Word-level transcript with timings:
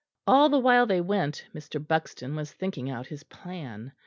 All 0.25 0.49
the 0.49 0.57
while 0.57 0.87
they 0.87 0.99
went 0.99 1.45
Mr. 1.53 1.77
Buxton 1.87 2.35
was 2.35 2.51
thinking 2.51 2.89
out 2.89 3.05
his 3.05 3.21
plan. 3.21 3.91